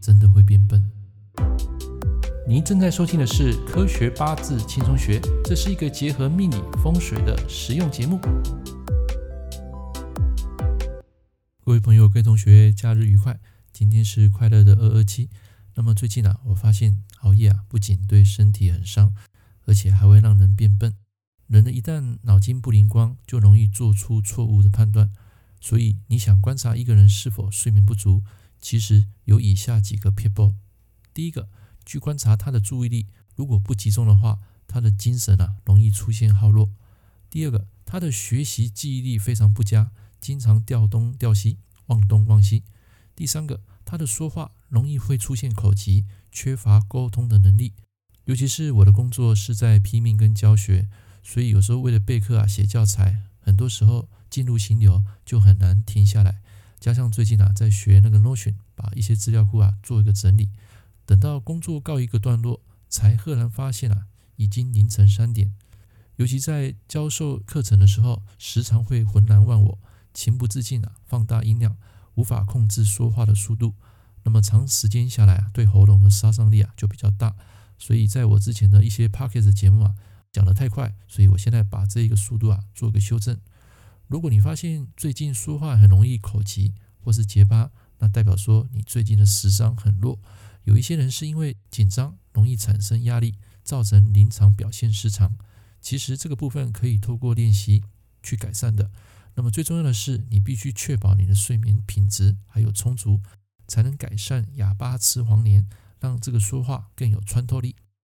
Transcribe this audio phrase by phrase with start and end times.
[0.00, 0.80] 真的会变笨。
[2.46, 8.20] 您正在收听的是《科学八字轻松学》，这是一个结合命理风水的实用节目。
[11.64, 13.38] 各位朋友、各位同学，假日愉快！
[13.72, 15.28] 今天是快乐的二二七。
[15.74, 19.12] 那么最近啊，我发现熬夜啊，不仅对身体很伤，
[19.66, 20.94] 而且还会让人变笨。
[21.46, 25.10] 人呢，一旦脑筋不灵光，就容易做出错误的判断。
[25.60, 28.22] 所以，你想观察一个人是否睡眠不足，
[28.60, 30.54] 其实有以下几个 people。
[31.12, 31.48] 第一个，
[31.84, 36.70] 去观察他的注意力，如果不集中的话，他的精神啊容易出现耗弱。
[37.30, 39.90] 第二个，他的学习记忆力非常不佳，
[40.20, 42.64] 经常掉东掉西，忘东忘西。
[43.14, 47.74] 第三个，他的说话容易会出现口疾，缺乏沟通的能力。
[48.24, 50.88] 尤其是我的工作是在拼命跟教学，
[51.22, 54.08] 所以有时候为了备课啊写教材，很多时候。
[54.30, 56.42] 进入心流就很难停下来，
[56.80, 60.48] 加上最近啊在学那个 Notion，把一些资料库啊做一个整理，
[61.04, 65.52] 等到工作告一个段落，才赫然发现啊已经凌晨三点。
[66.16, 69.78] 尤其在教授课程的时候，时常会浑然忘我，
[70.12, 71.76] 情不自禁啊放大音量，
[72.14, 73.74] 无法控制说话的速度。
[74.24, 77.36] 那么长时间下来啊，对喉咙的杀伤力啊就比较大。
[77.78, 79.94] 所以在我之前的一些 Podcast 节目啊
[80.32, 83.38] 讲得太快，所以我现在把这一个速度啊做个修正。
[84.08, 90.18] 如果你发现最近说话很容易口急或是结巴，那代表说你最近的时伤很弱。
[90.64, 95.36] 有一些人是因为紧张，容易产生压力，造成临场表现失常。
[95.80, 97.84] 其实这个部分可以透过练习
[98.22, 98.90] 去改善的。
[99.34, 103.20] 那么最重要的是，你必须确保你的睡眠品质还有充足，
[103.66, 105.68] 才能改善哑巴吃黄连，
[106.00, 107.76] 让这个说话更有穿透力。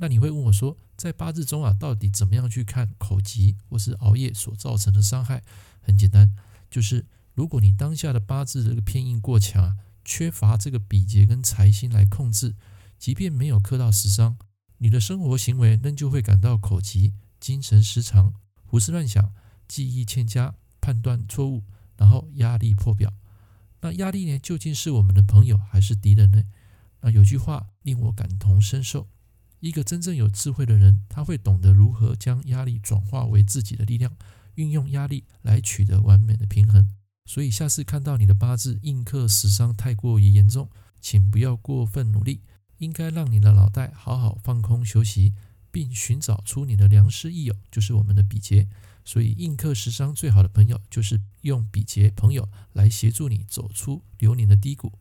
[0.00, 5.42] 那你会问我说，在八字中啊，到底怎么样去看口疾或是熬夜所造成的伤害？
[5.82, 6.34] 很简单，
[6.70, 12.56] 就是如果你当下的八字这个偏印过强啊，缺乏这个比劫跟财星来控制，
[12.98, 14.38] 即便没有克到食伤，
[14.78, 18.32] 你的生活行为仍旧会感到口疾、精神失常、
[18.64, 19.34] 胡思乱想、
[19.68, 21.62] 记忆欠佳、判断错误，
[21.98, 23.12] 然后压力破表。
[23.82, 26.42] 那压力呢，究竟是我们的朋友还是敌人呢？
[27.02, 29.06] 那有句话令我感同身受。
[29.60, 34.16] 一个真正有智慧的人，他会懂得如何将压力转化为自己的力量，
[34.54, 36.90] 运用压力来取得完美的平衡。
[37.26, 40.68] 所以，下次看到你的八字印克食伤太过于严重，
[41.00, 42.40] 请不要过分努力，
[42.78, 45.34] 应该让你的脑袋好好放空休息，
[45.70, 48.68] 并寻找出你的良师益友，就是我们的比劫。
[49.04, 54.98] 所以，印克食伤最好的朋友就是用比劫朋友来协助你走出流年的低谷。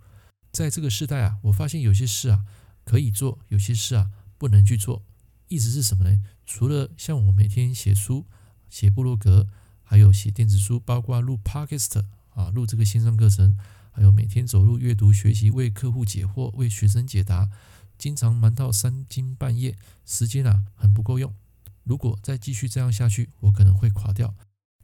[0.51, 2.45] 在这个时代啊，我发现有些事啊
[2.83, 4.11] 可以做，有些事啊。
[4.39, 5.03] 不能去做，
[5.49, 6.17] 意思是什么呢？
[6.45, 8.25] 除了像我每天写书、
[8.69, 9.47] 写部落格，
[9.83, 13.57] 还有写电子书，包括录 Podcast 啊，录这个线上课程，
[13.91, 17.49] 还有每天走路阅读学习，为客户解惑，为学生解答，
[17.97, 21.35] 经常忙到三更半夜，时间啊很不够用。
[21.83, 24.33] 如果再继续这样下去，我可能会垮掉。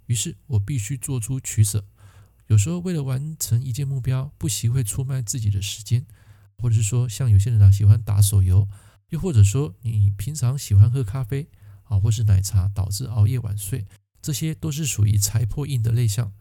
[0.08, 1.86] 于是我必须做出取舍。
[2.48, 6.06] 有时候为了完成一件目标，不惜会出卖自己的时间，
[6.58, 8.68] 或者是说像有些人啊喜欢打手游。
[9.10, 11.48] 又或者说，你平常喜欢喝咖啡
[11.84, 13.86] 啊，或是奶茶，导致熬夜晚睡，
[14.22, 16.34] 这些都是属于财破印的类象。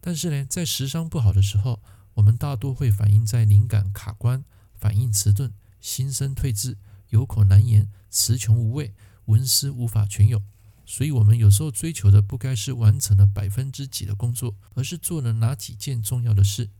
[0.00, 1.82] 但是呢，在食伤不好的时候，
[2.14, 10.42] 我们大多会反映在灵感卡关、反应迟钝、心生退志、有口难言、词穷无味、文思无法泉涌。
[10.86, 16.70] 所以，我们有时候追求的不该是完成了百分之几的工作，而是做了哪几件重要的事。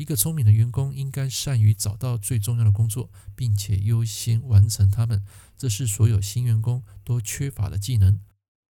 [0.00, 5.22] 一个聪明的员工应该善于找到最重要的工作，并且优先完成它们。
[5.58, 8.18] 这是所有新员工都缺乏的技能。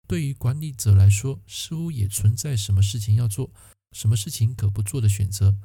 [0.08, 3.52] 对于管理者来说，似乎也存在什么事情要做，
[3.92, 5.56] 什么事情可不做的选择。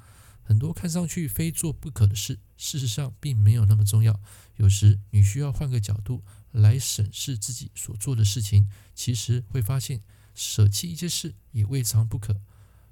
[0.42, 4.20] 很多看上去非做不可的事，事实上并没有那么重要。
[4.56, 10.02] 有时你需要换个角度来审视自己所做的事情，其实会发现
[10.34, 12.42] 舍弃一些事也未尝不可。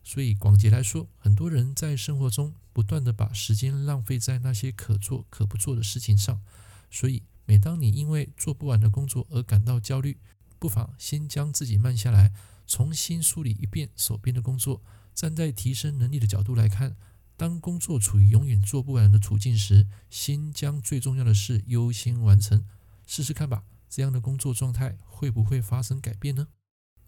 [0.05, 6.43] 所以，广结来说，很多人在生活中不断地把时间浪费在那些可做可不做的事情上。
[6.91, 10.19] 所以，每当你因为做不完的工作而感到焦虑，
[10.59, 12.33] 不妨先将自己慢下来，
[12.67, 14.83] 重新梳理一遍手边的工作。
[15.15, 16.97] 站在提升能力的角度来看，
[17.37, 22.65] 当工作处于永远做不完的处境时，先将最重要的事优先完成。
[23.07, 26.49] 试试看吧，这样的工作状态会不会发生改变呢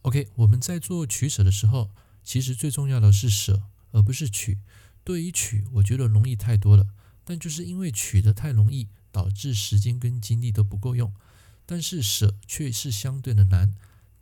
[0.03, 1.91] ？OK，我们在做取舍的时候。
[2.25, 4.59] 其实最重要的是舍，而不是取。
[5.05, 6.89] 对于取，我觉得容易太多了，
[7.23, 11.13] 但就是因为取得太容易，导致时间跟精力都不够用。
[11.67, 13.75] 但是舍却是相对的难，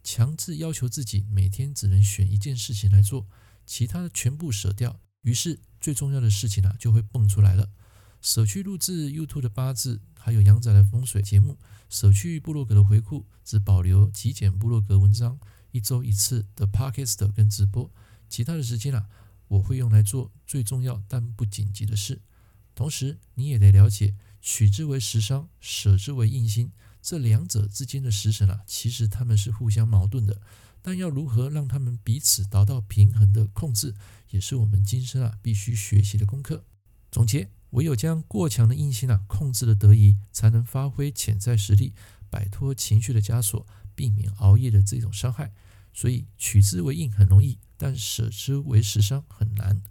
[0.02, 3.26] 强制要求自己每天只能选一件事情来做，
[3.64, 7.70] 其他的全部舍掉，于是最重要的事情啊就会蹦出来了。
[8.20, 11.58] 舍去录制 YouTube 的八字，还有阳仔的风水节目，
[11.88, 15.40] 舍去部落格的回顾，只保留极简部落格文章，
[15.72, 17.90] 一周一次的 Podcast 跟直播，
[18.28, 19.08] 其他的时间啊，
[19.48, 22.22] 我会用来做最重要但不紧急的事。
[22.74, 26.70] 同时，你也得了解，取之为食伤，舍之为印心，
[27.02, 30.40] 这两者之间的食神啊，其实他们是互相矛盾的，
[30.80, 33.94] 但要如何让他们彼此达到平衡的控制，
[34.30, 36.64] 也是我们今生啊必须学习的功课。
[37.10, 37.50] 总结。
[37.72, 41.94] 唯有将过强的印心啊控制的得宜，才能发挥潜在实力，
[42.28, 45.52] 摆脱情绪的枷锁，避免熬夜的这种伤害。
[45.94, 49.82] 所以取之为印很容易，但舍之为食伤很难。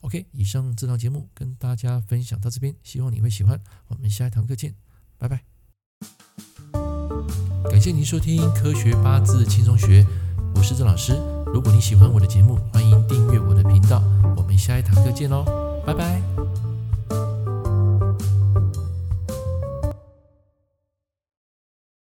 [0.00, 3.60] OK，以上这档节目跟大家分享到这边，希望你会喜欢。
[3.88, 4.74] 我们下一堂课见，
[5.18, 5.42] 拜拜。
[7.70, 10.02] 感谢您收听《科学八字轻松学》，
[10.54, 11.12] 我是郑老师。
[11.52, 14.02] 如果你喜欢我的节目，欢迎订阅我的频道。
[14.36, 15.44] 我们下一堂课见喽，
[15.86, 16.39] 拜拜。